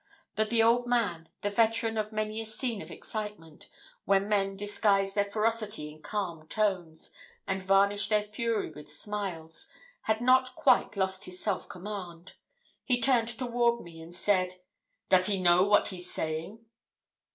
[0.35, 3.69] But the old man, the veteran of many a scene of excitement,
[4.05, 7.13] where men disguise their ferocity in calm tones,
[7.45, 9.69] and varnish their fury with smiles,
[10.05, 12.31] had not quite lost his self command.
[12.83, 14.55] He turned toward me and said
[15.09, 16.65] 'Does he know what he's saying?'